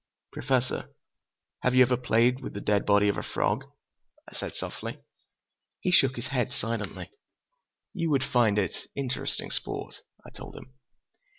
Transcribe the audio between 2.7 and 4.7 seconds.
body of a frog?" I said